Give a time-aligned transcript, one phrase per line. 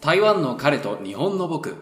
[0.00, 1.76] 台湾の彼と日本の僕。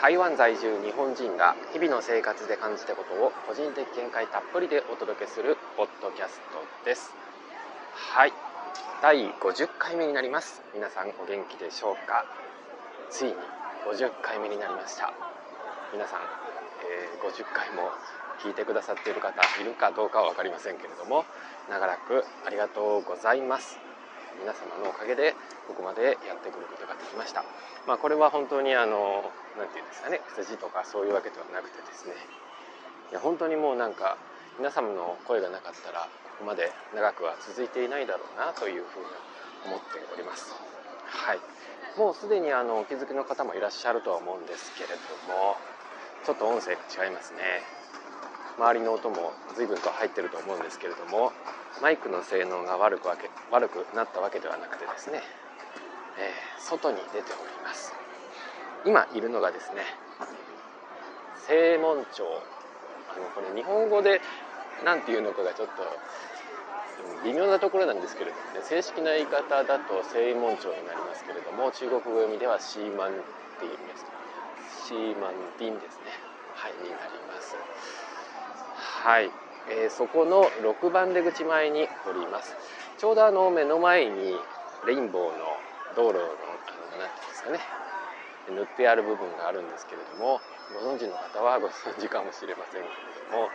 [0.00, 7.12] 台湾在住日本人が日々の生活で感じたことを個人的見解たっぷりでお届けするポッドキャストです。
[7.92, 8.32] はい。
[9.02, 10.62] 第50回目になります。
[10.72, 12.24] 皆さんお元気でしょうか？
[13.10, 13.34] ついに
[13.92, 15.12] 50回目になりました。
[15.92, 16.20] 皆さん、
[16.80, 17.90] えー、50回も
[18.40, 21.26] 聞いてくださっている方いるかどうかは分かりませんけれども
[21.68, 23.83] 長らくありがとうございます。
[24.40, 25.34] 皆様のおかげで
[25.68, 27.44] ここまでやってくることができました。
[27.86, 32.14] まあこれは本当にあの何て言うんですかね筋とかそういうわけではなくてですね。
[33.10, 34.16] いや本当にもうなんか
[34.58, 36.08] 皆様の声がなかったら
[36.38, 39.06] ここまで長くは続いていないだろうなというふうに
[39.66, 40.54] 思っております。
[41.06, 41.38] はい。
[41.98, 44.94] もうすでにあのお気づきの方もいらっしゃるとは思うんですけれど
[45.32, 45.56] も
[46.26, 47.62] ちょっと音声が違いますね。
[48.58, 51.32] 周りの音も随分と入ってると思うんですけれども
[51.82, 55.22] マイクの性能が悪くわけ悪くなったわけではなくてですね、
[56.18, 57.92] えー、外に出ております。
[58.86, 59.82] 今いるのがですね
[61.46, 62.24] 正門町。
[63.14, 64.20] あのこれ日本語で
[64.84, 65.84] 何て言うのかがちょっと
[67.22, 73.22] 微妙なところなんですけれどもね正式な言い方だと正門町になりますけれども中国語読みではシーマンって
[73.62, 74.06] 言います。
[74.88, 76.12] シーマンディンですね。
[76.54, 77.56] はいになります。
[78.74, 79.30] はい、
[79.70, 82.54] えー、そこの6番出口前におります。
[82.98, 84.36] ちょうどあの目の前に
[84.86, 85.44] レインボーの
[85.96, 86.28] 道路の何
[86.62, 87.60] ていうんですかね。
[88.50, 90.38] 塗ってある部分があるんですけれども
[90.74, 92.88] ご存知の方はご存知かもしれませんけれ
[93.32, 93.48] ども。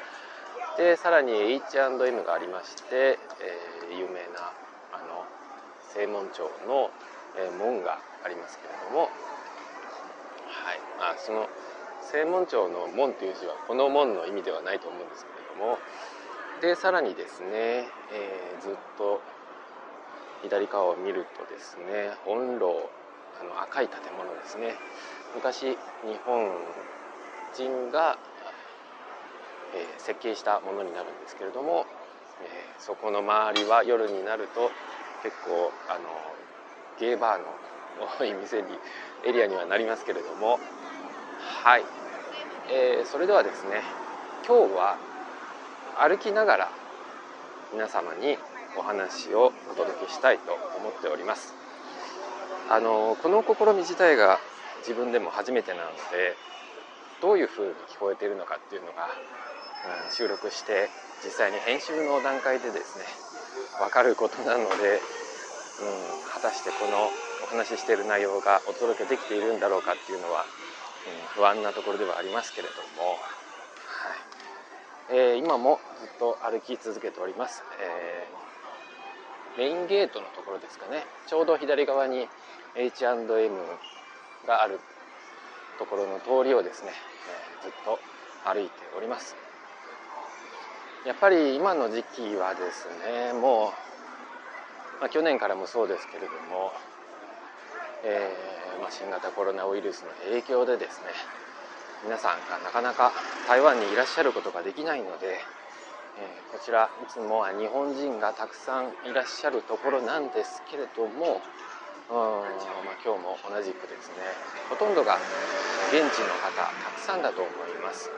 [0.77, 4.53] でさらに H&M がありまして、えー、有名な
[4.93, 5.25] あの
[5.93, 6.89] 正門町の、
[7.37, 9.01] えー、門がありますけれども。
[9.01, 9.07] は
[10.73, 10.79] い。
[10.97, 11.47] まあその
[12.01, 15.38] 正門町の門という字はこの門の意味ではないと思うんですけど。
[15.59, 15.77] も。
[16.61, 19.21] でさらにですね、えー、ずっと
[20.43, 22.89] 左側を見るとですね本楼
[23.39, 24.75] あの赤い建物ですね。
[25.35, 25.77] 昔日
[26.25, 26.51] 本
[27.53, 28.17] 人が、
[29.73, 31.85] えー、設計したものになるんですけれども、
[32.41, 34.71] えー、そこの周りは夜になると
[35.23, 35.99] 結構あの
[36.99, 37.45] ゲーバーの
[38.17, 38.67] 多い 店に
[39.25, 40.59] エリアにはなりますけれども。
[41.63, 41.85] はい、
[42.69, 43.81] えー、それではですね
[44.45, 44.97] 今日は
[45.99, 46.69] 歩きながら
[47.73, 48.37] 皆様に
[48.77, 51.53] お話をお届けしたいと思っております。
[52.69, 54.39] あのこの試み自体が
[54.79, 56.37] 自分でも初めてなので
[57.21, 59.09] どういうふうに聞こえているのかっていうのが、
[60.07, 60.87] うん、収録して
[61.21, 63.03] 実際に編集の段階でですね
[63.83, 67.11] 分かることなので、うん、果たしてこの
[67.43, 70.45] お話ししている内容がお届けできているんだろうかっていうのは、
[71.35, 73.19] うん、不安なところではありますけれども、
[73.91, 74.15] は
[75.11, 75.17] い。
[75.17, 81.05] えー、今もずっと歩き続けております、えー、メインゲートのところですかね。
[81.27, 82.27] ちょうど左側に
[82.75, 83.27] H&M
[84.47, 84.79] がある
[85.77, 86.91] ところの通りをですね、
[87.63, 87.99] えー、ずっと
[88.45, 89.35] 歩いております。
[91.05, 92.87] やっぱり今の時期はです
[93.33, 93.73] ねも
[94.97, 96.73] う、まあ、去年からもそうですけれども
[98.03, 101.07] えー、まあ、新型コロナウイルスの影響でですね
[102.05, 103.11] 皆さんがなかなか
[103.47, 105.39] 台湾にいらっしゃることができないので、
[106.19, 111.41] え、こちらいつもは日本人がたくさんいらっしゃるところなんですけれども
[112.09, 112.15] うん、
[112.83, 114.25] まあ、今日も同じくですね
[114.69, 115.17] ほとんどが
[115.93, 118.09] 現地の方たくさんだと思います。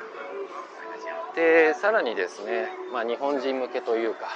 [1.35, 4.27] でさらにですね、まあ、日本人向けというか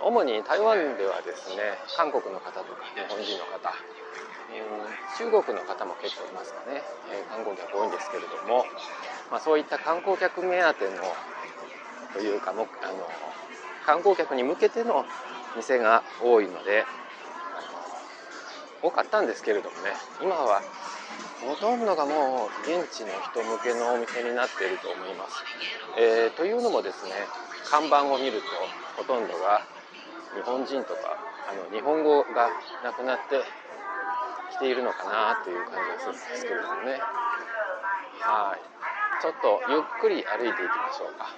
[0.00, 3.74] 主に台湾ではですね韓国の方とか日本人の方
[5.18, 8.64] 中国の方も結構いますかね、えー、観光客多いんですけれども、
[9.30, 11.02] まあ、そういった観光客目当ての
[12.12, 13.08] というかもあの
[13.84, 15.04] 観光客に向けての
[15.56, 16.84] 店が多いので
[18.82, 19.92] 多かったんですけれどもね
[20.22, 20.62] 今は
[21.40, 25.44] ほとんどがもう現地の人向けのお店になっていると思います。
[25.96, 27.12] えー、というのもですね
[27.64, 28.46] 看板を見ると
[28.96, 29.62] ほとんどが
[30.34, 31.16] 日本人とか
[31.48, 32.50] あの日本語が
[32.84, 33.40] なくなって
[34.52, 37.00] きているのかなという感じがするんですけれどもね。
[38.20, 38.78] はい。
[39.22, 41.34] ちょっとゆっくり歩いていきましょうか、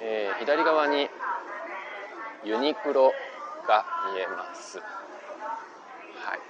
[0.00, 1.08] えー、左側に
[2.44, 3.12] ユニクロ
[3.66, 3.84] が
[4.14, 4.78] 見えます。
[4.78, 6.40] はい。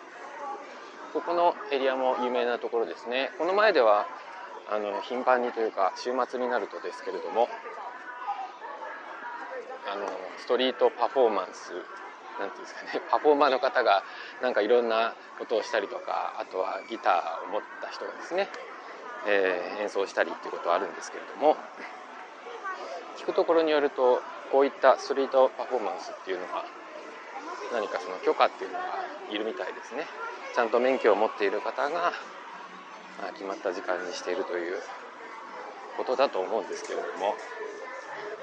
[1.12, 3.30] ここのエリアも有名なところですね。
[3.38, 4.06] この前では
[4.70, 7.48] あの頻繁にというか週末になるとですけれども
[9.90, 10.06] あの
[10.36, 11.72] ストリートパフォーマンス
[12.38, 14.04] なんていうんですかね パフォーマーの方が
[14.42, 18.50] なんかいろんなことをしたりとかあとはギターを持った人がですね、
[19.26, 21.56] えー、演奏したりっていうことはあるんですけれども
[23.18, 26.64] 聞くところによるとこういったストリートパフォーマンスっていうのは
[27.72, 28.84] 何かその許可っていうのが
[29.30, 30.06] いるみたいですね。
[30.54, 32.12] ちゃんと免許を持っている方が
[33.34, 34.78] 決まった時間にしているという
[35.96, 37.34] ことだと思うんですけれども、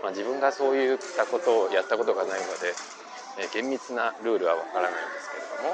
[0.04, 2.76] まあ、自分がそういったことをやったことがないので、
[3.40, 5.70] え厳密なルールはわからないんですけれども。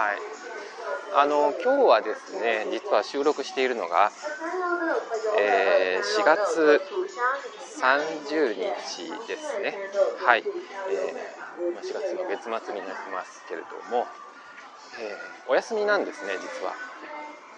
[0.00, 0.31] はい。
[1.14, 4.10] あの今日はですね実は収録しているのが、
[5.38, 6.80] えー、4月
[7.80, 9.76] 30日ですね。
[10.24, 10.44] はい、
[10.90, 14.06] えー、4月の月末になりますけれども、
[15.00, 16.72] えー、お休みなんですね実は。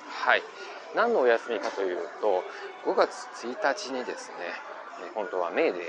[0.09, 0.43] はい。
[0.97, 2.43] 何のお休みかというと
[2.87, 4.35] 5月1日にですね
[5.15, 5.83] 本当はメーデー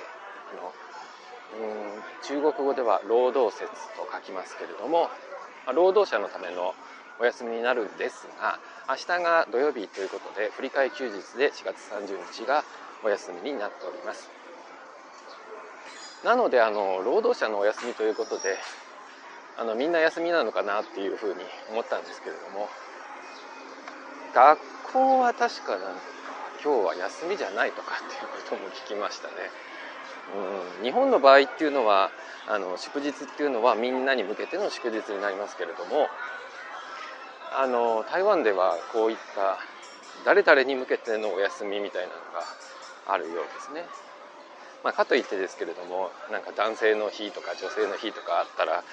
[0.62, 0.73] の
[1.53, 5.09] うん中国語では労働節と書きますけれども
[5.73, 6.73] 労働者のための
[7.19, 8.59] お休みになるんですが
[8.89, 12.63] 明日が土曜日ということで振り替え休日で4月30日が
[13.03, 14.29] お休みになっております
[16.23, 18.57] なのであの労働者のお休みということで
[19.57, 21.41] あのみんな休みなのかなっていうふうに
[21.71, 22.67] 思ったんですけれども
[24.33, 24.59] 学
[24.91, 25.81] 校は確かなん
[26.65, 29.33] 今日は休みじゃないとかっていうことも聞きましたね。
[30.79, 32.09] うん、日本の場合っていうのは
[32.47, 36.09] あの祝日っていうのはみんなに向けての祝日になりますけれども
[37.57, 39.57] あの台湾ではこういった
[40.25, 42.43] 誰々に向けてのお休みみたいなのが
[43.13, 43.85] あるようですね。
[44.83, 48.83] まあ、かといってですけれどもなんか男性の日とか女性の日とかあったら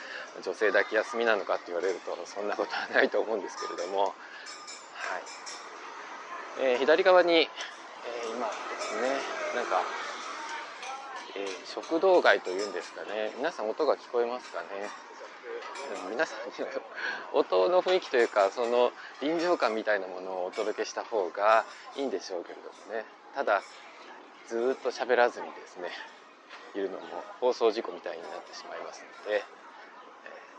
[0.43, 4.13] 女性だけ休みなのかって言われるとそんなことはないと思うんですけれども、はい。
[6.61, 9.09] えー、左側に、えー、今ですね
[9.55, 9.83] なんか、
[11.37, 13.33] えー、食堂街というんですかね。
[13.37, 15.12] 皆さん音が聞こえますかね。
[16.11, 16.53] 皆さんに
[17.33, 18.25] 音の雰囲気とい。
[18.25, 20.01] うかその臨場感みたい。
[20.01, 21.65] なものをお届けした方が
[21.97, 23.05] いいんでしょうけれどもね
[23.35, 23.63] ただ
[24.49, 25.89] ずっと喋らずにですね
[26.75, 26.79] い。
[26.79, 28.17] るのも放送事故みたい。
[28.17, 28.81] になってしまい。
[28.81, 29.45] ますので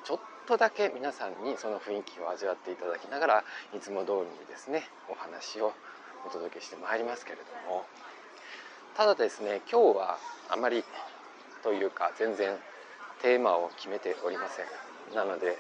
[0.04, 2.76] ちょっとだけ皆さんにその雰囲気を味わってい。
[2.76, 3.44] ただきながら
[3.76, 5.74] いつも通りにですねお話を
[6.26, 7.00] お届けしてまい。
[7.00, 7.86] りますけれども
[8.96, 10.18] ただですね今日は
[10.50, 10.84] あまり
[11.64, 11.84] とい。
[11.84, 12.56] うか全然
[13.22, 15.58] テーマを決めておりませんなので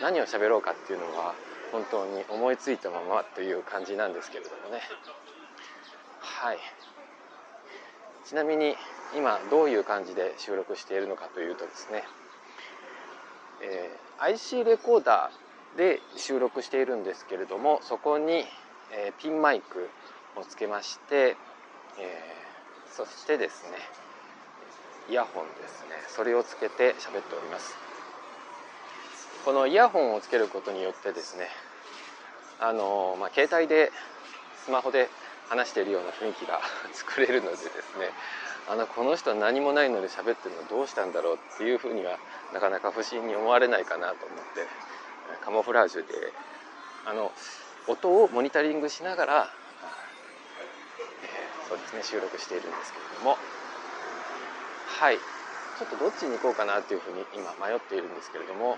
[0.00, 1.34] 何を喋ろうかっていうのは
[1.72, 4.80] 本当に思いついたままという感じなんですけれどもね。
[6.20, 6.58] はい。
[8.24, 8.76] ちなみに
[9.16, 12.04] 今どういう感じで収録しているのかというとですね。
[13.62, 18.46] えー、IC レコーダーで収録しているんですけれどもそこに、
[18.92, 19.88] えー、ピンマイク
[20.36, 23.76] をつけまして、えー、そしてですね
[25.10, 25.96] イヤホンですね。
[26.08, 27.89] それをつけて喋っております。
[29.44, 31.48] このイヤホンをつけることによってですね
[32.62, 33.90] あのまあ、携帯で
[34.66, 35.08] スマホで
[35.48, 36.60] 話しているような雰囲気が
[36.92, 37.66] 作れるのでです
[37.98, 38.12] ね
[38.68, 42.18] あのこの人は何もないので喋ってるのどうしたんだろうっていうふうには
[42.52, 44.66] なかなか不審に思われないかなと思って
[45.40, 46.32] カモフラージュで
[47.06, 47.32] あの
[47.86, 49.50] 音をモニタリングしながら、
[51.22, 53.38] えー、そうですね収録しているんですけれども。
[55.00, 55.18] はい。
[55.18, 58.76] ちょっとどっちに行こうかなというふうに今迷っているんですけれども、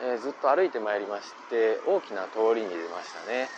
[0.00, 3.48] えー、ずっと歩いてまいりまして大きな通りに出ましたね、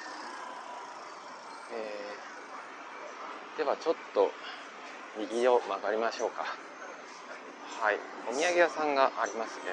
[1.73, 4.30] えー、ではちょっと
[5.18, 6.44] 右を曲がりましょうか。
[7.80, 7.99] はい。
[8.30, 9.73] お土産屋さんがありますね、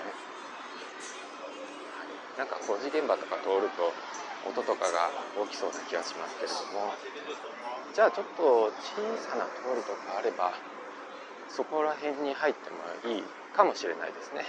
[2.38, 3.94] なんか工事現場とか通ると
[4.50, 6.94] 音とかが大きそうな気がしますけれども。
[7.94, 10.54] じゃあちょっと小さな通りとかあれば
[11.50, 13.24] そこら辺に入ってもいい
[13.56, 14.46] かもしれないですね。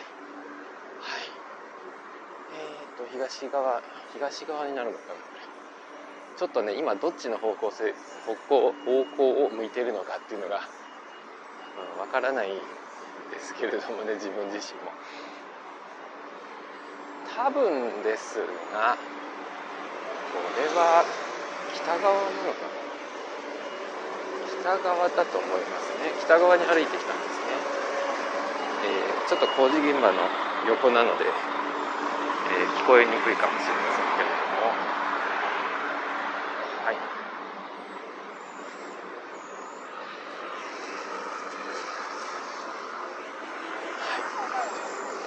[2.98, 3.80] と東側
[4.12, 5.14] 東側になるのかな。
[6.36, 7.94] ちょっとね今どっちの方向性
[8.26, 10.62] 方向方向を向いてるのかっていうのがわ、
[12.04, 12.60] うん、からないんで
[13.40, 14.90] すけれどもね自分自身も。
[17.38, 18.38] 多分です
[18.74, 21.04] がこれは
[21.74, 22.78] 北側なのかな。
[24.58, 26.10] 北側だと思いますね。
[26.20, 27.54] 北側に歩いてきたんですね、
[28.84, 30.18] えー、ちょっと工事現場の
[30.66, 31.24] 横なので、
[32.64, 34.06] 聞こえにくいかもしれません。
[34.16, 34.72] けれども。
[36.84, 36.96] はい。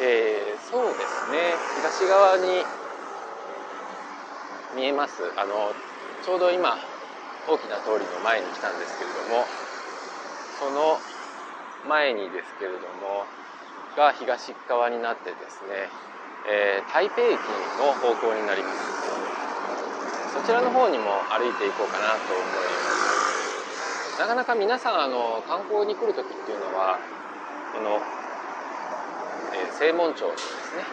[0.01, 1.55] えー、そうですね。
[1.77, 2.65] 東側に
[4.75, 5.23] 見えます。
[5.37, 5.73] あの
[6.25, 6.77] ちょうど今
[7.47, 9.45] 大きな通りの前に来たんですけれども
[10.59, 10.99] その
[11.89, 13.25] 前にですけれども
[13.97, 15.89] が東側になってですね、
[16.47, 17.37] えー、台北駅
[17.77, 20.33] の方向になります。
[20.33, 22.89] そちらの方にも歩いていこうかなと思いま
[24.15, 24.19] す。
[24.19, 26.99] なかなか皆さんあの観光に来る時っていうのは
[27.73, 27.99] この
[29.51, 30.83] えー、正門町のですね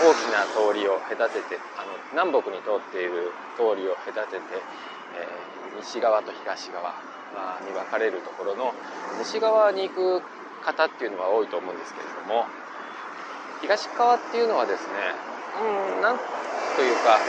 [0.00, 4.56] 大きな通りを隔ててあの南北に通っている通りを隔てて、
[5.20, 6.96] えー、西側と東側
[7.60, 8.72] に分かれるところの
[9.20, 10.22] 西側に行く
[10.64, 12.46] 方っていうのは多いと思うんですけれども
[13.60, 14.94] 東側っていうのはですね
[15.60, 17.20] うんなんというか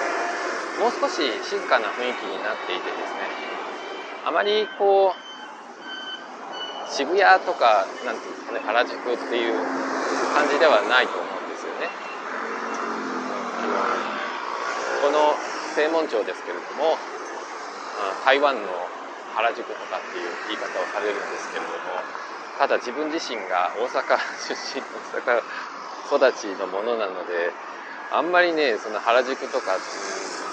[0.80, 3.28] もう少し静かな雰囲気になっていてですね
[4.26, 9.54] あまりこう渋谷とかなんていうんですかね原宿っていう
[10.36, 11.88] 感じではないと思うんですよね。
[15.02, 15.34] この
[15.76, 16.98] 正門町ですけれども
[18.24, 18.62] 台湾の
[19.34, 22.04] 原宿とかっていう言い方をされるんですけれども
[22.60, 25.42] ただ自分自身が大阪出身大阪
[26.12, 27.52] 育ちのものなので
[28.12, 29.80] あんまりねその原宿とか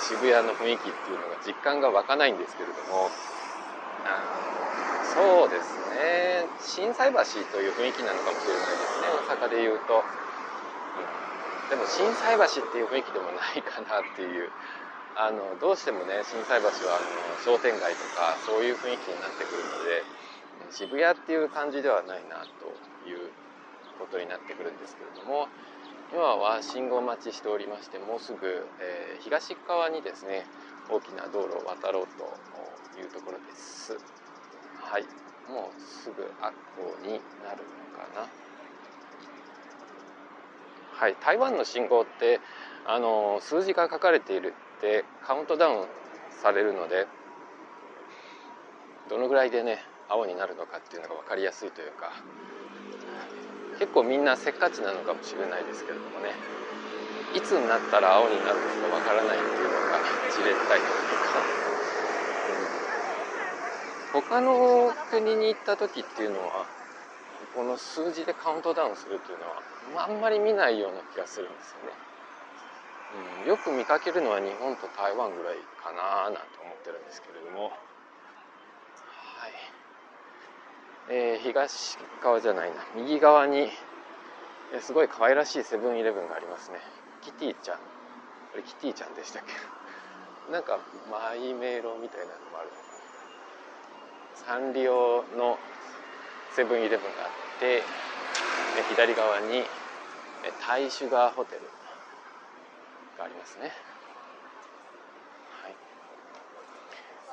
[0.06, 3.10] 渋谷の雰囲気っていうのが実感が湧かないんですけれども
[5.18, 6.46] そうですね。
[6.62, 9.10] 心斎橋という雰囲気なのかもしれないですね。
[9.26, 10.06] 大阪でいうと、う
[11.66, 14.50] ん、でも心斎橋っていう雰囲気でもないかなっていう。
[15.18, 17.10] あのどうしてもね心斎橋はあの
[17.42, 20.06] 商店街とかそういう雰囲気になってくるので
[20.70, 22.70] 渋谷っていう感じではないなと
[23.98, 25.48] ことになってくるんですけれども
[26.12, 30.46] 今は信号待ちしておりましてもうすぐ、えー、東側にですね
[30.90, 33.98] 大きな道路を渡ろうというところです。
[34.80, 35.02] はい。
[35.48, 38.26] もうすぐあっこになるのかな。
[40.94, 41.16] はい。
[41.20, 42.40] 台湾の信号って
[42.86, 45.84] あの数字が書かれているってカウントダウン
[46.42, 47.06] されるので
[49.10, 49.78] どのぐらいでね
[50.08, 52.12] 青になるのかっていうのが分かりやすいというか
[53.78, 56.34] 結構みんなせっかちなのかもしれないですけれどもね。
[57.34, 61.50] いつになったら青になるのかわからないっていうのがじれったいというか、
[64.16, 66.64] うん、他の国に行った時っていうのは
[67.54, 69.44] この数字でカウントダウンするっていうの
[69.96, 71.92] はあんまり見ないような気がするんですよね、
[73.44, 77.72] うん、よく見かけるのは日本と台湾ぐらいかななんて思ってるんですけれども。
[81.10, 82.76] えー、東側じゃないな。
[82.94, 83.70] 右側に、
[84.72, 86.78] えー、すごい可愛らしいセブンイレブンがありますね。
[87.22, 87.78] キティちゃん。
[87.78, 87.82] こ
[88.56, 89.52] れキティちゃんでしたっけ？
[90.52, 90.78] なんか
[91.10, 92.68] マイメロみたいなのもある。
[92.68, 95.58] のかなサンリオの
[96.54, 101.62] セブンイレブンがあって、えー、左側に、えー、タイシュガーホテル
[103.18, 103.72] がありますね。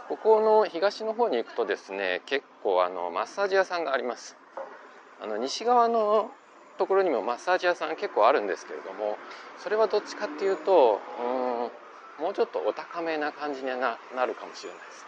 [0.08, 4.36] ここの東の方に行くとですね結構あのマッサージ屋さんがあります。
[5.22, 6.30] あの西側の
[6.78, 9.18] ところにもマッサージ屋さん結構あるんですけれども
[9.58, 11.00] それはどっちかっていうと
[12.20, 15.08] うんもうちょっとお高めな感じにななるかもしれないですね、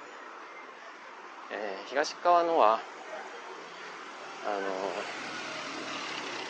[1.52, 2.80] えー、東側のは
[4.46, 4.62] あの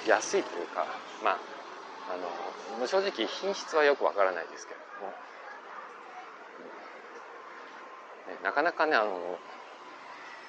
[0.08, 0.86] 安いというか
[1.24, 1.38] まあ
[2.13, 5.13] あの正直品質はよくわからないですけれども
[8.43, 9.39] なかなかねあの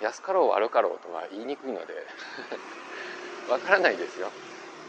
[0.01, 1.95] 安かろう悪かろうとは言いにくいので
[3.51, 4.31] わからないですよ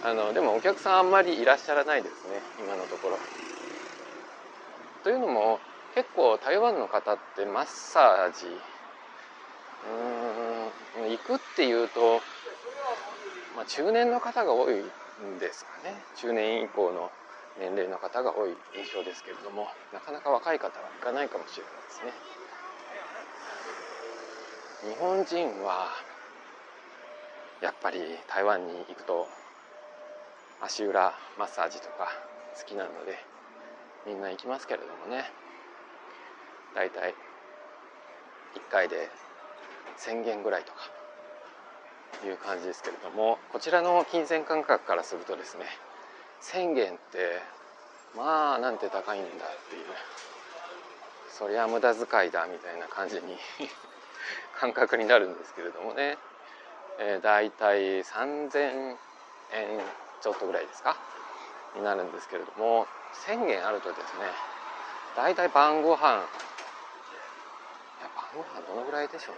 [0.04, 3.18] あのでもお客さんあんまりいらっしゃらないですね今のところ。
[5.04, 5.60] というのも
[5.96, 12.22] 結構台湾の方ってマッサージうーん行くっていうと、
[13.56, 17.12] まあ、中年の方が多いんですかね中年以降の
[17.60, 22.14] 年齢の方が多い印象ですけれどもなかなか若い方は行かないかもしれないですね。
[24.82, 25.90] 日本人は
[27.62, 29.28] やっぱり台湾に行くと
[30.62, 32.08] 足裏マッサージとか
[32.58, 33.18] 好きなので
[34.08, 35.26] みんな行きますけれどもね。
[36.76, 37.14] だいたい
[38.56, 39.10] 1回で
[39.98, 40.80] 1,000元ぐらいとか
[42.26, 45.66] いう感じですけれどもこちらの金銭感覚からするとですね
[46.42, 47.42] 1,000元って
[48.16, 49.30] まあなんて高いんだっ
[49.70, 49.84] ていう
[51.30, 53.22] そりゃ無駄遣いだみたいな感じに
[54.60, 56.18] 感覚になるんですけれどもね、
[57.00, 58.98] えー、大体3,000
[59.54, 59.80] 円
[60.22, 60.98] ちょっとぐらいですか？
[61.76, 62.88] になるんですけれども
[63.28, 64.26] 1,000円あるとですね
[65.16, 66.02] 大体晩ご飯い
[68.02, 69.36] や晩ご飯どのぐらいでしょう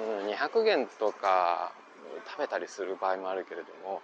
[0.00, 1.72] ね、うん、200元とか
[2.30, 4.00] 食べたりする場合もあるけれども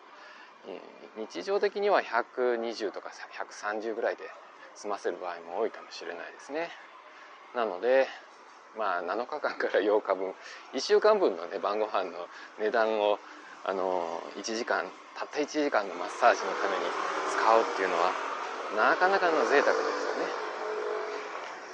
[1.16, 4.24] 日常的には120とか130ぐらいで
[4.74, 6.70] 済ませる場合も多いかもしれないですね。
[7.54, 8.08] なので
[8.76, 10.34] まあ、7日間から8日分
[10.74, 12.26] 1週間分のね晩ご飯の
[12.58, 13.18] 値段を
[13.64, 14.84] あの1時間
[15.16, 16.90] たった1時間のマッサージのために
[17.30, 18.10] 使うっていうのは
[18.76, 20.44] なかなかの贅沢ですよね。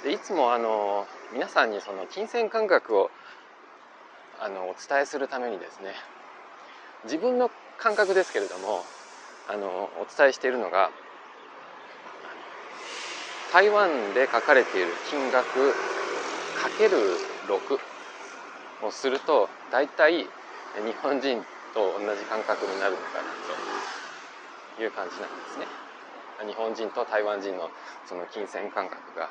[0.03, 3.11] でいつもあの皆さんにその金銭感覚を
[4.39, 5.93] あのお伝えするためにですね
[7.03, 8.83] 自分の感覚ですけれども
[9.49, 10.91] あのお伝えしているのが
[13.51, 15.73] 台湾で書かれている金額
[16.61, 16.97] かける
[17.49, 20.27] 6をすると大体日
[21.01, 21.41] 本人
[21.73, 23.33] と同じ感覚になるのかな
[24.77, 25.65] という感じなんですね。
[26.45, 27.69] 日本人と台湾人の
[28.05, 29.29] その金銭感覚が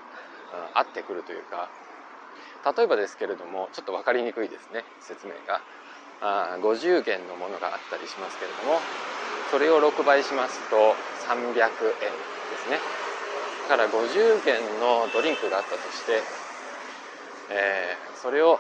[0.75, 1.69] 合ってくるというか
[2.77, 5.63] 例えばですけれどもちょっと分かりにくいですね説明が
[6.21, 8.79] あ50元のものがあったりしますけれども
[9.51, 10.95] それを6倍しますと
[11.27, 11.67] 300円で
[12.63, 12.79] すね
[13.69, 16.19] だから50元のドリンクがあったとして、
[17.51, 18.59] えー、それを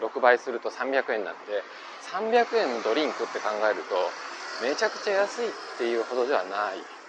[0.00, 1.62] 6倍すると300円なんで
[2.12, 3.94] 300円ドリンクって考えると
[4.66, 7.00] めちゃくちゃ安いっていうほどではない。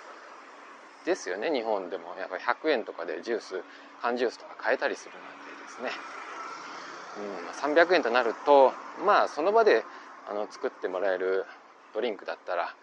[1.06, 2.16] ですよね日本でも。
[2.20, 3.64] やっぱり100円とかでジュース
[4.02, 5.90] 缶ジュースとか買えたりするなんてですね、
[7.66, 8.72] うん、300円となると
[9.06, 9.84] まあその場で
[10.30, 11.46] あの作ってもらえる
[11.94, 12.76] ドリンクだったら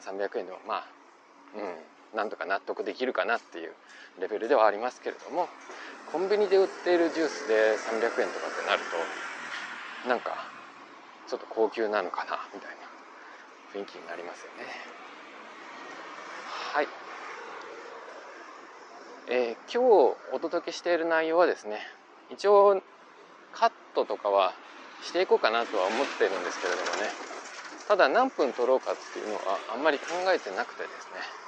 [0.00, 0.86] 300円でもまあ
[2.12, 3.72] うんなんとか納得できるかなっていう
[4.20, 5.48] レベルではありますけれども。
[6.06, 8.80] コンビニで売っているジュースで300円とかってなる
[10.04, 10.50] となんか
[11.28, 14.66] ちょっと高級なのかなみたいな雰囲気になりますよね。
[16.72, 16.88] はい。
[19.28, 21.78] えー、今日お届けしている内容はですね
[22.30, 22.82] 一応
[23.52, 24.52] カットとかは
[25.02, 27.30] していこうかなとは思ってるんですけれどもね。
[27.86, 31.39] ただ何分撮ろうかっていうのはあんまり考えてなくてですね。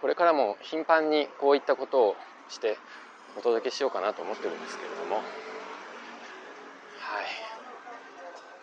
[0.00, 2.16] これからも頻繁にこういったことを
[2.48, 2.78] して
[3.36, 5.16] お届けしようかなと思ってるんですけれども。
[5.16, 5.24] はい。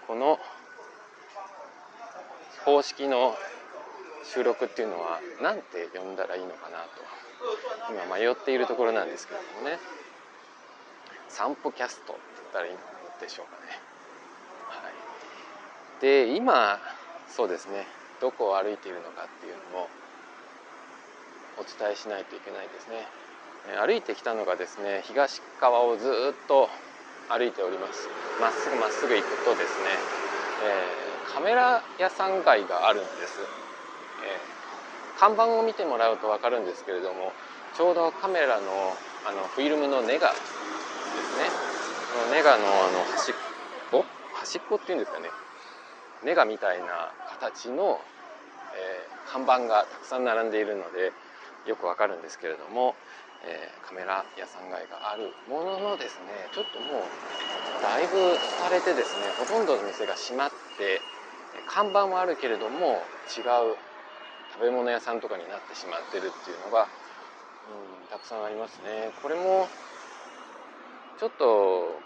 [0.08, 0.40] この
[2.66, 3.36] 方式の
[4.24, 6.88] 収録っていうのは何て呼んだらいいのかなと
[7.90, 9.80] 今迷っているところなんですけれどもね。
[11.30, 12.80] 散歩キャストって言ったらいいの
[13.22, 13.80] でしょうかね。
[14.70, 16.80] はい、で今
[17.28, 17.86] そうですね。
[18.20, 19.90] どこを歩いているのかっていうのも
[21.60, 23.08] お伝えしないといけないですね。
[23.84, 26.70] 歩いてきたのがですね東側をずっと
[27.28, 28.08] 歩いております。
[28.40, 29.90] まっすぐまっすぐ行くとですね、
[30.64, 33.40] えー、カメラ屋さん街があるんです。
[34.24, 37.34] えー、看板を見てもらうと分かるんですけれども
[37.76, 38.96] ちょうどカメラの
[39.28, 40.42] あのフィルムのネガです
[41.38, 41.50] ね
[42.16, 43.36] このネガのあの端っ
[43.92, 44.06] こ？
[44.34, 45.30] 端っこっていうんですかね。
[46.24, 48.00] ネガみたいな形の、
[48.74, 51.12] えー、看板がたくさん並んでいるので
[51.68, 52.96] よくわかるんですけれども、
[53.46, 61.02] えー、カメラ屋さん街があるもののですねちょっともうだいぶされてですねほとんどの店が閉まって
[61.68, 63.76] 看板はあるけれども違う
[64.56, 66.88] 食べ物屋さんとかになってしまってるっていうのが、
[67.68, 69.12] うん、たくさんありますね。
[69.22, 69.68] これも
[71.20, 72.00] ちょっと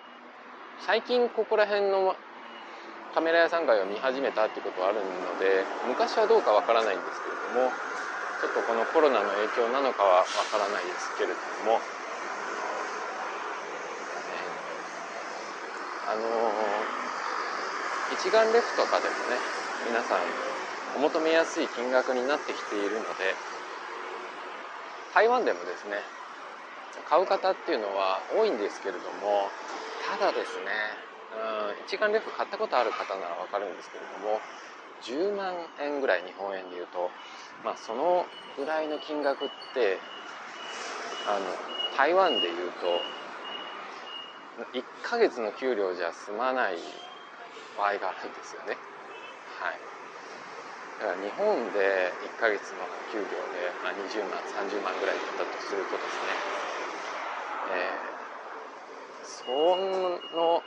[0.86, 2.16] 最近ここら辺の
[3.14, 5.04] カメラ屋さん街を見始めたってことはあるの
[5.40, 7.72] で昔はどうかわからないんですけれども
[8.42, 11.78] ちょっとこのコロナの影響なのかはわからないですけれども、
[16.10, 16.26] あの
[18.12, 19.38] 一眼レフとかでもね
[19.88, 20.26] 皆さん
[20.98, 23.38] お求めやすい金額になってきているので
[25.14, 26.02] 台湾でもですね
[27.08, 29.48] 買う方っていうのは多いんですけれども
[30.04, 30.74] ただですね
[31.32, 34.42] うん一眼レフ買ったことある方なら分かるんですけれども
[35.02, 37.10] 10万円ぐらい日本円でいうと
[37.64, 38.26] まあその
[38.58, 40.00] ぐらいの金額って
[41.28, 41.46] あの
[41.98, 43.10] 台湾でいうと
[44.74, 46.78] 1ヶ月の給料じゃ済まない
[47.76, 48.78] 場合があるんですよね。
[49.60, 49.82] はい
[51.00, 56.38] だから日本で1ヶ月の給料で、まあ、20万30万ぐらいだったとするとですね、
[59.52, 60.64] えー、その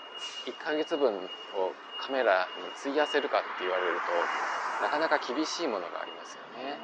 [0.46, 1.20] 1ヶ月分を
[2.00, 3.94] カメラに費やせるかって言われる
[4.80, 6.78] となかなか厳しいものがありますよね。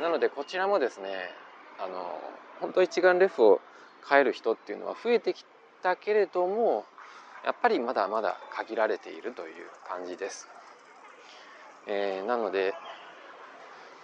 [0.00, 1.30] なのでこちらもですね
[1.78, 2.20] あの
[2.60, 3.60] 本当一眼レフを
[4.02, 5.44] 買える人っていうのは増えてき
[5.82, 6.84] たけれども
[7.44, 10.48] やっぱりまだまだ限られているという感じです。
[11.86, 12.74] えー、なので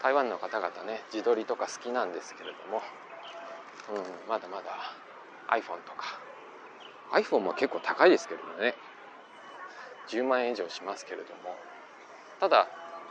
[0.03, 2.83] 台湾の方々ね自撮りとか好きなんですけれども、
[3.90, 4.94] うん、まだまだ
[5.48, 6.20] iPhone とか
[7.12, 8.75] iPhone も結構高いですけれどもね。
[10.09, 11.57] 10万円以上しますけれども。
[12.40, 12.68] ただ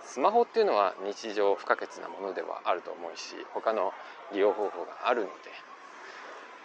[0.07, 3.91] スマホっていうのは日常不可欠なものではあると思うし他の
[4.31, 5.51] 利用方法があるので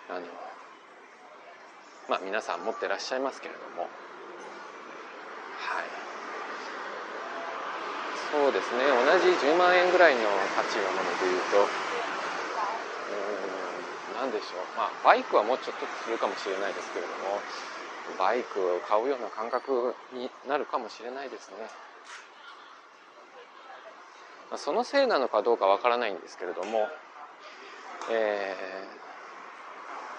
[0.09, 0.21] あの
[2.09, 3.83] まあ皆さん持ってらっしゃいますけれども。
[3.83, 3.93] はい。
[8.33, 8.89] そうですね。
[8.89, 10.21] 同じ10万円ぐらいの
[10.57, 11.82] 価値のものでいうと
[14.23, 17.43] 何でしょうまあバイクはもうちょっとするかもしれないですけれども
[18.23, 21.67] バイクを買うような感覚になるかもしれないですね
[24.55, 26.87] そのせいなのかどうかわからないんですけれども、
[28.13, 28.55] え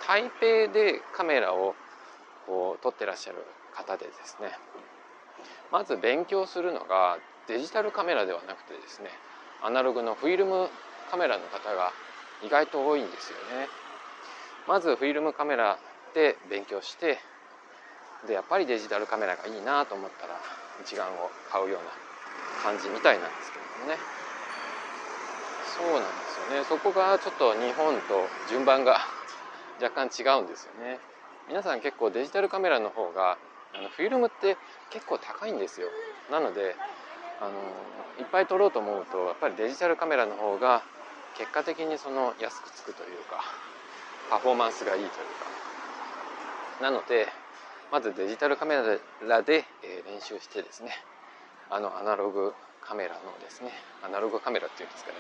[0.03, 0.29] ー、台
[0.67, 1.73] 北でカメラを
[2.45, 3.37] こう撮ってらっしゃる
[3.73, 4.51] 方でですね
[5.71, 9.11] まず勉強するのがデジタルカメラではなくてですね
[9.63, 10.67] アナログのフィルム
[11.09, 11.93] カメラの方が
[12.43, 13.67] 意外と多いんですよね。
[14.67, 15.78] まずフィルムカメラ
[16.13, 17.19] で勉強して
[18.28, 20.39] でやっぱりデジタルカメラがいいなと思ったら
[20.82, 21.89] 一眼を買うような
[22.63, 23.97] 感じみたいなんですけれどもね。
[25.76, 26.63] そうなんですよね。
[26.69, 28.99] そこがちょっと日本と順番が
[29.82, 30.99] 若干違うんですよね。
[31.47, 33.38] 皆さん結構デジタルカメラの方が
[33.73, 34.56] あのフィルムって
[34.91, 35.88] 結構高いんですよ。
[36.32, 36.76] なので
[37.41, 37.52] あの
[38.19, 40.84] いっぱい撮ろうと思うとやっぱりデジタルカメラの方が
[41.38, 43.43] 結果的にその安くつくというか
[44.29, 45.21] パフォーマンスがいいというか。
[46.81, 47.27] なので
[47.91, 50.91] まずデジタルカメラで、え練習してですね。
[51.69, 53.71] あのアナログカメラのですね
[54.03, 55.17] アナログカメラっていうんですかね。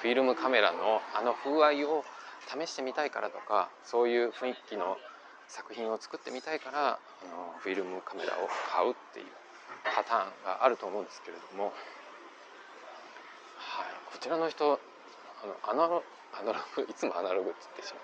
[0.00, 2.04] フィルムカメラのあの風合いを
[2.46, 4.98] 試してみたいからとかそういう雰囲気の
[5.48, 9.26] 作品を作ってみたいからあのフィルムカメラを買うっていう
[9.84, 11.72] パターンがあると思うんですけれども、はい、
[14.12, 14.80] こちらの人
[15.42, 16.02] あのアナロ
[16.76, 18.02] グいつもアナログって言ってしまう。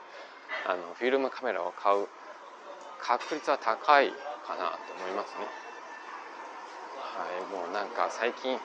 [0.67, 2.07] あのフィルムカメラを買う
[3.03, 4.11] 確率は高い
[4.47, 5.47] かなと思いますね。
[7.21, 8.59] はい、もうなんか最近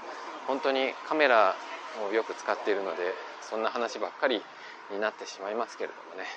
[0.47, 1.55] 本当にカメラ
[2.09, 4.41] をよく使っているのでそんな話ばっかり
[4.91, 6.27] になってしまいますけれどもね、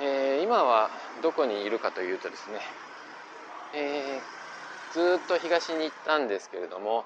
[0.00, 0.90] えー、今は
[1.22, 2.60] どこにいるかというとですね、
[3.74, 7.04] えー、ずっと東に行ったんですけれども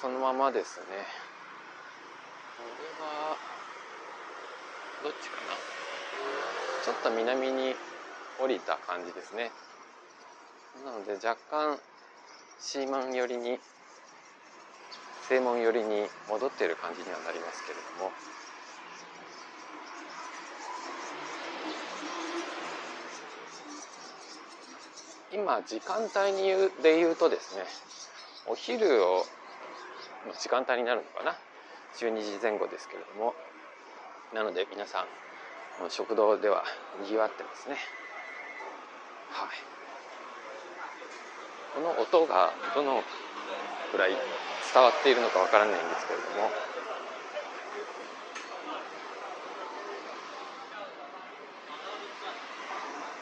[0.00, 0.86] そのままですね
[2.56, 2.62] こ
[3.00, 3.36] れは
[5.02, 5.54] どっちかな？
[6.84, 7.74] ちょっと南に
[8.40, 9.50] 降りた感じですね。
[10.84, 11.78] なので若干
[12.60, 13.58] シーマン寄りに
[15.28, 18.12] 正門寄りに戻っている感じにはなりますけれども。
[25.30, 27.64] 今時間帯に言うで言うとですね
[28.46, 29.26] お昼を
[30.40, 31.36] 時間帯になるのかな
[31.98, 33.34] ？12時前後ですけれども。
[34.34, 35.06] なので皆さ
[35.86, 36.64] ん食堂では
[37.02, 37.76] にぎわってますね。
[39.30, 39.48] はい。
[41.74, 43.02] この音がどの
[43.90, 46.50] くらい伝わっているのかわからないんですけれども。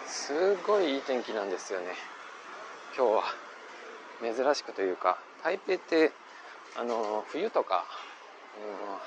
[0.07, 1.95] すごいいい天気なんですよね。
[2.97, 6.11] 今日は珍しくというか台北って
[6.77, 7.87] あの冬とか、
[8.57, 8.99] うん、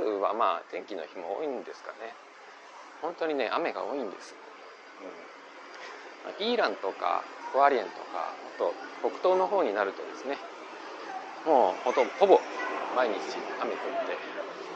[0.00, 2.14] 春はまあ天気の日も多いんですかね。
[3.02, 4.34] 本当にね雨が多いんです、
[6.40, 10.36] うん、イーランとかクアリエンとかあと北東の方になるとですね
[11.44, 12.40] もうほとほぼ
[12.96, 13.14] 毎日
[13.60, 14.18] 雨降って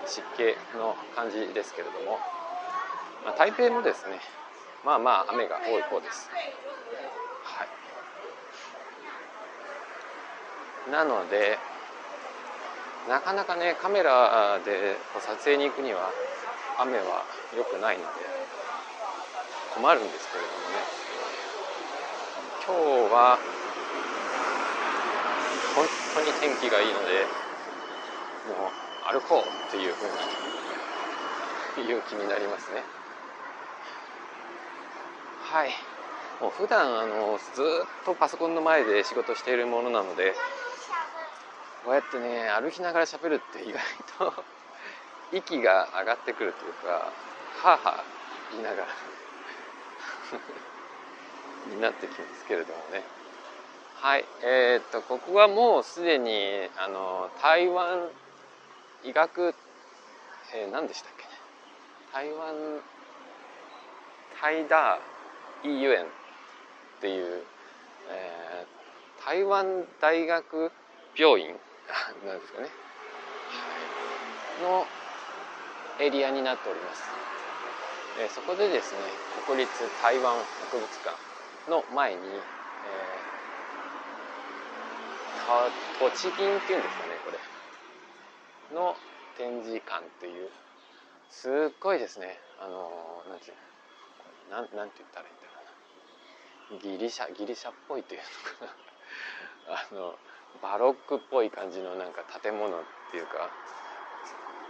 [0.07, 2.19] 湿気の感じですけれども、
[3.25, 4.21] まあ、台北もですね
[4.85, 6.31] まあまあ雨が多い方です。
[7.43, 7.65] は
[10.89, 11.59] い、なので
[13.09, 16.11] なかなかねカメラで撮影に行くには
[16.79, 17.25] 雨は
[17.57, 18.11] 良くないので
[19.75, 21.01] 困るんですけれどもね。
[22.67, 22.75] 今
[23.09, 23.39] 日は
[25.75, 27.27] 本当に天気がいいので
[28.49, 32.83] もう歩こうっていうふうにいう気になりますね。
[35.43, 35.71] はい。
[36.41, 40.35] もう普段あのずっとパソコンの前で仕事しているものなので
[41.85, 43.83] こうやってね歩きながら喋るって意外
[44.19, 44.45] と
[45.33, 47.13] 息が上がってくるというかは
[47.65, 48.05] あはあ
[48.53, 48.87] 言いながら
[51.75, 53.03] になってきますけれどもね。
[53.97, 58.09] はいえー、っとここはもうすでにあの台湾
[59.03, 59.55] 医学、
[60.55, 61.31] えー、何でしたっけね。
[62.13, 62.81] 台湾
[64.41, 66.07] タイダー医院っ
[67.01, 67.45] ていう、
[68.09, 70.73] えー、台湾大学
[71.15, 71.55] 病院
[72.27, 72.71] なんですかね、
[74.63, 74.87] の
[75.99, 77.03] エリアになっております、
[78.19, 79.01] えー、そこでですね
[79.47, 79.73] 国立
[80.03, 81.17] 台湾博物館
[81.71, 87.39] の前に、えー、栃銀っていうんですかねこれ。
[88.75, 88.97] の
[89.37, 90.51] 展示館っていう
[91.31, 92.39] すっごいですね。
[92.61, 92.91] あの
[93.29, 93.57] なんていう
[94.51, 95.63] なんなんて言ったらいいんだろ
[96.71, 96.97] うな。
[96.97, 98.75] ギリシャギリシャっぽいというのか
[99.69, 99.81] な。
[99.91, 100.19] あの
[100.63, 103.51] バロックっぽい感じのなんか建物っていうか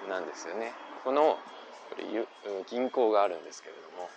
[0.08, 0.72] なんですよね。
[1.04, 1.38] この
[2.68, 4.08] 銀行があるんですけれども、は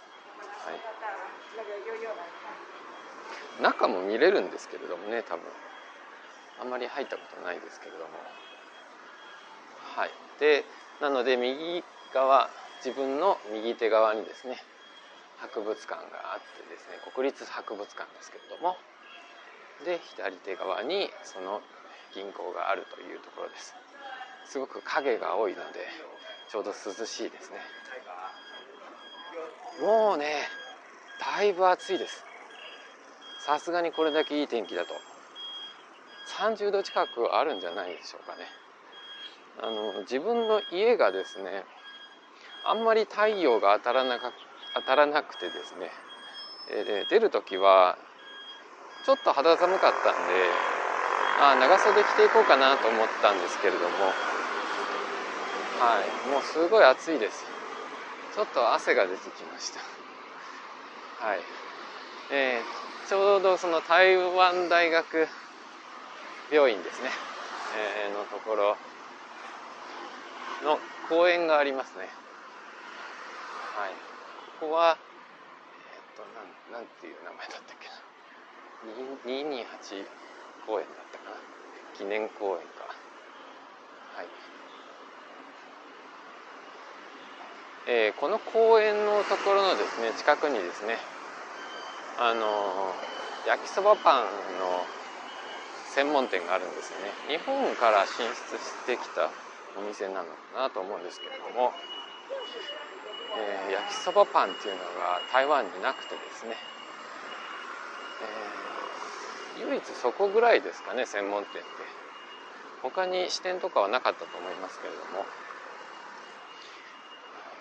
[3.59, 5.43] い、中も見れるんですけれどもね多分。
[6.61, 8.05] あんまり入ったことないですけれども。
[9.97, 10.11] はい。
[10.39, 10.63] で
[11.01, 12.49] なので右側
[12.85, 14.61] 自分の右手側にですね
[15.37, 18.77] 博物館があってですね国立博物館ですけれども。
[19.83, 21.61] で左手側にその
[22.13, 23.75] 銀行があるというところです。
[24.45, 25.79] すごく影が多いので
[26.51, 27.57] ちょうど涼しいですね。
[29.81, 30.47] もうね
[31.19, 32.23] だいぶ暑いです。
[33.45, 34.93] さすがにこれだけいい天気だと。
[36.37, 38.45] 30度近くあるんじゃないでしょうかね。
[39.61, 41.63] あの自分の家がですね
[42.65, 44.31] あんまり太陽が当たらなか
[44.75, 45.91] 当たらなくてですね、
[46.71, 47.97] えー、出る時は
[49.05, 50.73] ちょっと肌寒かったんで
[51.41, 54.33] あ長袖着ていこうかなと思ったんですけれども。
[55.83, 57.43] はいもうすごい暑いです。
[58.33, 59.81] ちょっと汗が出てきました。
[61.25, 61.39] はい。
[62.31, 65.27] えー、ちょうどその台湾大学
[66.51, 67.09] 病院ですね、
[68.07, 68.77] えー、のところ
[70.63, 72.07] の公園がありますね。
[73.75, 73.91] はい。
[74.61, 74.97] ここは
[75.91, 76.23] えっ、ー、と
[76.71, 78.02] なんなんていう名前だったっけな。
[78.83, 80.05] 228
[80.65, 81.37] 公園だったかな
[81.97, 82.87] 記念公園か
[84.15, 84.27] はい
[87.87, 90.97] えー、この公園のところのですね近くにですね
[92.19, 92.93] あの
[93.47, 94.23] 焼きそばパン
[94.59, 94.85] の
[95.93, 99.29] 専門店があるんですよね日本から進出してきた
[99.77, 101.73] お店なのかなと思うんですけれども、
[103.37, 106.55] えー、焼きそばパンっていうのが台湾になくてですね、
[108.21, 108.72] えー、
[109.59, 111.69] 唯一そこぐらいですかね専門店って。
[112.81, 115.25] 他に支店とかはなかったと思いますけれども。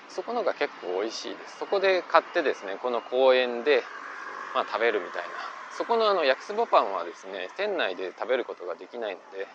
[0.09, 1.59] そこのが結構美味しいです。
[1.59, 3.83] そこで買ってですねこの公園で
[4.55, 5.29] まあ食べるみたいな。
[5.79, 9.49] そこのあの焼きそばパンはですね店内で食べることができないので、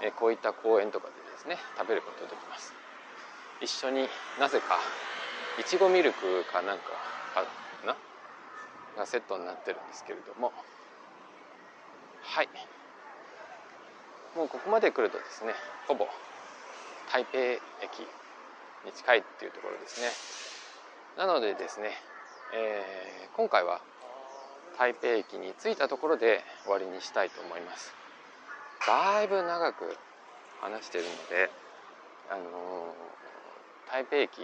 [0.00, 2.72] えこういった公園とかでですね食べることができます。
[3.60, 4.78] 一緒になぜか
[5.60, 6.84] いちごミルクかなんか
[7.34, 7.44] か
[7.84, 7.94] な？
[8.96, 10.52] がセットになってるんですけれども。
[12.22, 12.48] はい。
[14.36, 15.52] もうここまで来るとですね
[15.88, 16.06] ほぼ
[17.12, 17.60] 台北駅
[18.84, 20.08] に近いっていうところですね。
[21.18, 21.90] なのでですね、
[22.54, 23.80] えー、今回は
[24.78, 27.92] 台北駅に着いたところで終わりにしたいと思います。
[28.86, 29.96] だいぶ長く
[30.60, 31.50] 話してるので
[32.30, 34.38] あのー、台北駅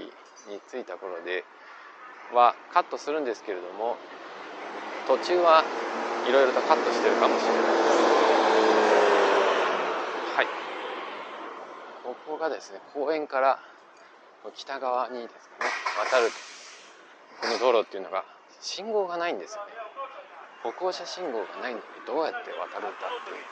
[0.48, 1.44] に着いた頃で
[2.34, 3.96] はカットするんですけれども
[5.06, 5.62] 途中は
[6.28, 6.46] いろい。
[6.46, 7.96] ろとカットしてるかもしれないです
[10.36, 10.46] はい
[12.04, 13.58] ここがですね公園から
[14.54, 15.70] 北側にですかね。
[16.10, 16.30] 渡る
[17.40, 18.24] この道路っていうのが
[18.60, 19.72] 信号がないんですよね。
[20.62, 23.44] 歩行者信号がないのにどうやって渡るんだっていう。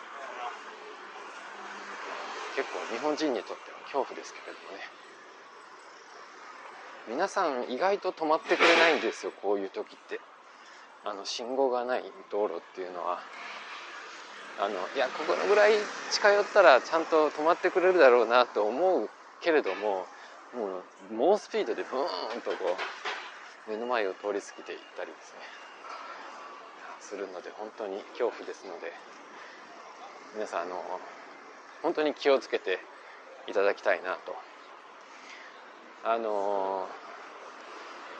[2.56, 4.84] 結構日本人にとっては恐怖ですけれどもね。
[7.08, 10.20] 皆さん意外と止まってくれないんですよこういう時って。
[11.04, 13.20] あの信号がない道路っていうのは
[14.58, 15.72] あのいやここのぐらい
[16.10, 20.06] 近寄ったらちゃんと止まってくれるだろうなと思うけれども
[20.54, 22.76] もう猛スピードでブーンとこ
[23.68, 25.64] う目の前を通り過ぎていったりですね。
[27.00, 28.92] するので本当に恐怖ですので
[30.34, 30.82] 皆さんあの
[31.82, 32.78] 本当に気をつけて
[33.46, 34.34] いただきたいなと。
[36.06, 36.86] あの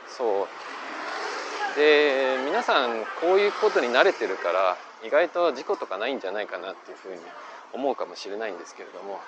[0.06, 0.48] そう
[1.76, 7.18] で皆さんこういうことに慣れてるから意外と事故とかないんじゃないかなっていうふうに
[7.72, 9.20] 思うかもしれないんですけれども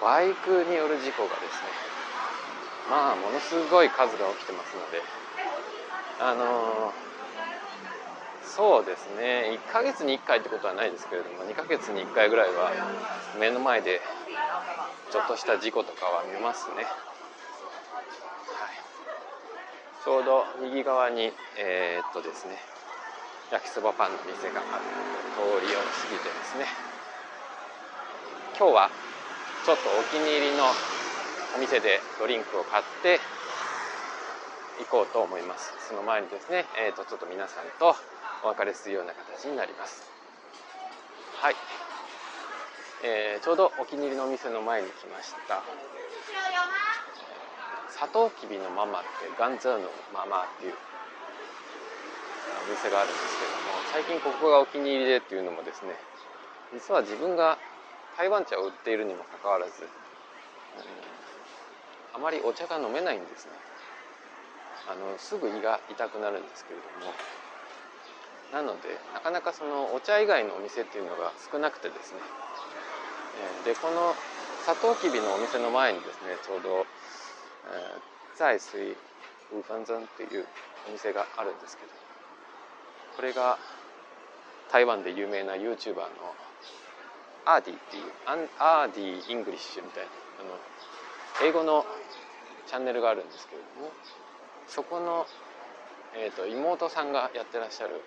[0.00, 1.88] バイクによる事故がですね
[2.90, 5.02] まあものすごい数が起きてますので
[6.20, 6.92] あの
[8.42, 12.72] そうですね1ヶ月に1回ってことはないですけれども2ヶ月に1回ぐらいは
[13.38, 14.00] 目の前で
[15.10, 16.84] ちょっとした事故とかは見ますね、
[20.04, 22.56] ちょうど右側にえー、っとですね
[23.50, 24.84] 焼きそばパンの店がある
[25.34, 26.66] 通りを過ぎてですね。
[28.58, 28.90] 今日は
[29.64, 30.64] ちょっとお気に入りの
[31.56, 33.20] お店でドリンクを買って
[34.80, 35.72] 行こうと思います。
[35.88, 37.94] その前にですね、えー、とちょっと皆さんと
[38.44, 40.10] お別れするような形になります。
[41.40, 41.56] はい、
[43.04, 45.62] えー、ちょうどお気に入りのお店の前に来ました。
[47.98, 50.74] サトウキビのママってガンザーのママっていう
[52.62, 55.98] お店があるんですけども最近ここがお気に入りでっていうのもですね
[56.72, 57.58] 実は自分が
[58.16, 59.86] 台湾茶を売っているにもかかわらず、
[62.12, 63.52] あまりお茶が飲めないんですね。
[64.90, 67.12] あのすぐ胃が痛くなるんですけれども
[68.50, 72.20] なのでなかなかそのお茶以外のお店っていうのが少なくてですね
[73.68, 74.14] でこの
[74.64, 76.86] サトウキビのお店の前にですねちょうど、
[77.70, 78.96] えー、再睡
[79.52, 80.46] 5分鐘っていう
[80.88, 81.90] お店があるんですけど
[83.16, 83.58] これが
[84.70, 86.04] 台湾で有名な YouTuber の
[87.46, 88.02] アーディっていう
[88.58, 91.84] アーディ English みたいなあの英語の
[92.66, 93.92] チャンネルがあるんですけれども
[94.68, 95.26] そこの、
[96.14, 98.02] えーと、妹さんがやってらっしゃる、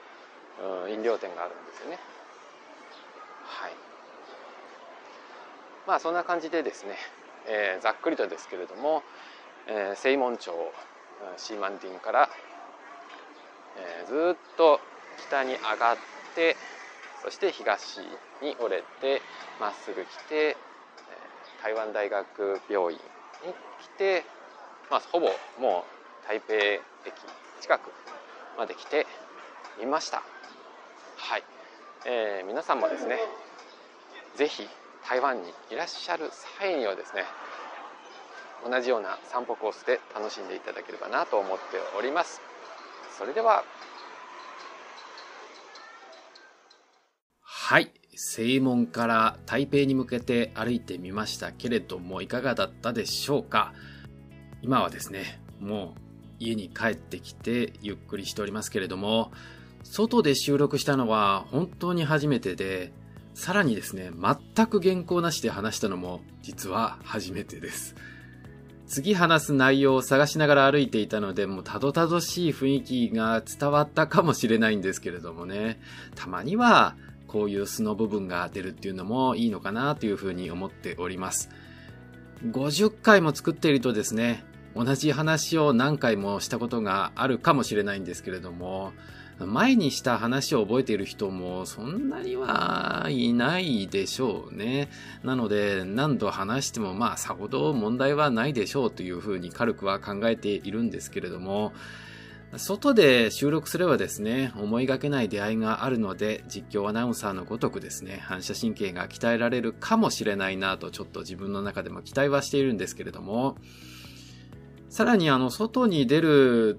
[0.85, 1.97] うん、飲料店があるんですよね。
[3.43, 3.71] はい。
[5.87, 6.95] まあそんな感じでですね、
[7.47, 9.01] えー、ざっくりとですけれども、
[9.73, 10.51] えー、西門町
[11.37, 12.29] シーマンディンから、
[13.77, 14.81] えー、ずっと
[15.29, 15.97] 北に上がっ
[16.35, 16.57] て
[17.23, 17.99] そして東
[18.41, 19.21] に折れて
[19.61, 20.55] まっすぐ来てえ
[21.63, 22.99] 台湾大学病院
[23.45, 24.25] に来て、
[24.89, 25.85] まあ、ほぼも
[26.25, 26.81] う台北駅
[27.61, 27.91] 近く
[28.57, 29.07] まで来て
[29.79, 30.21] みました。
[31.15, 31.43] はい、
[32.05, 33.17] えー、皆さんもですね
[34.35, 34.67] 是非
[35.07, 36.29] 台湾にいらっしゃる
[36.59, 37.23] 際にはですね
[38.69, 41.63] 同じような散歩コースで楽しんでいただければなと思って
[41.97, 42.41] おります
[43.17, 43.63] それでは
[47.43, 47.91] はい。
[48.17, 53.73] 正門から台北に向けて歩いてみましたけれども、いかがだったでしょうか？
[54.61, 56.01] 今はですね、もう
[56.37, 59.31] 家に帰ってきてゆっくりしておりますけれども、
[59.83, 62.91] 外で収録したのは本当に初めてで、
[63.33, 67.95] さらにですね、全く原稿なしで話したのも実は初めてです。
[68.91, 75.79] 次話す内容を探しながら歩いていたので、もうたどたどしい雰囲気が伝わったかもしれないんですけれどもね、
[76.13, 81.49] たまにはこういう素の部分が出るっていうのもいいのかなというふうに思っております。
[82.45, 84.43] 50回も作っているとですね、
[84.75, 88.91] 同じ話を何回もしたことがあるかもしれないんですけれども、
[89.47, 94.89] 前にした話を覚えている人もそんなにはいないでしょうね。
[95.23, 101.73] なので何度話してもまあさほど問題はないでしょうというふうに軽くは考えているんですけれども、
[102.57, 113.55] 外で収録すればですね、思いがけない出会いがあるので、実況アナウンサーのごとくですね、反射神経が鍛えられるかもしれないなと、ちょっと自分の中でも期待はしているんですけれども、
[114.89, 116.77] さらにあの、外に出る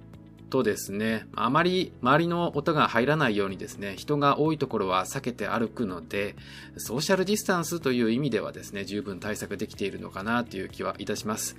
[0.52, 6.36] とですね、あまり周りの音が入らないようにですね、人が多いところは避けて歩くので、
[6.76, 11.56] ソーシャルディスタンスという意味ではですね、十分対策できているのかなという気はいたします。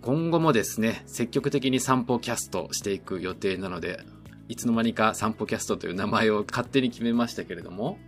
[0.00, 4.00] 今後もですね、積極的に散歩キャストしていく予定なので、
[4.48, 7.98] いつの間にか散歩キャストという名前を勝手に決めましたけれども、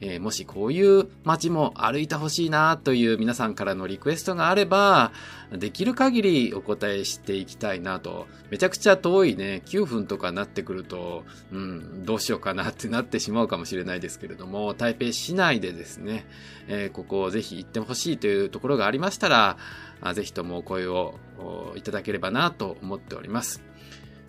[0.00, 5.12] えー、もしこういう街も歩いてほしいなという皆さんからのリクエストがあれば、
[5.52, 8.26] できる限りお答えしていきたいなと。
[8.50, 16.26] めちゃくちゃ遠いね、9分とかなってくると、うん、どうしようかなってなってしまうかもしれないですけれども、台北市内でですね、
[16.68, 19.56] えー、ここをぜひ行ってほしいというところがありましたら、
[20.14, 21.14] ぜひともお声を
[21.76, 23.62] いただければなと思っております。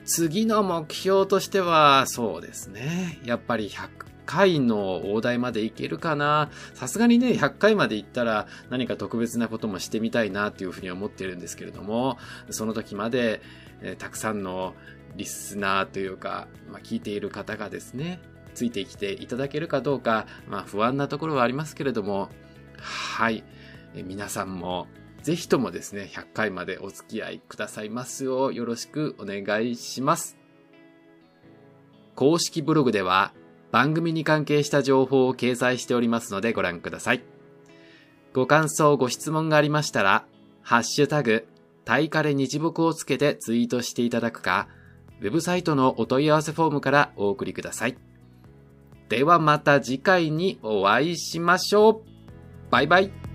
[0.05, 3.19] 次の目標としては、そうですね。
[3.23, 6.51] やっぱり100回の大台までいけるかな。
[6.75, 12.19] さすがにね、100回まで行ったら何か特別なこともしてみたいなっていうふうに思ってるんですけれども、
[12.51, 13.41] その時まで、
[13.81, 14.75] えー、たくさんの
[15.15, 18.19] リスナーというか、まあ、聞いている方がですね、
[18.53, 22.29] ついてきていただけるかどうか、まあ不安なところはありますけれども、
[22.79, 23.43] はい。
[23.95, 24.85] え皆さんも
[25.23, 30.37] ぜひともですね、100回までお付き合いくださいますようよろしくお願いします。
[32.13, 33.33] 公式ブログでは
[33.71, 37.23] 番組に関係した情報を掲載しておりますのでご覧ください。
[38.33, 40.25] ご感想、ご質問がありましたら、
[40.61, 41.47] ハッシュタグ、
[41.85, 44.67] タイカレ日木をつけてツイートしていただくか、
[45.21, 47.97] ウェブサイトのお問い合わせフォームからお送りください。
[49.09, 52.01] ではまた次回にお会いしましょう。
[52.69, 53.28] バイバイ。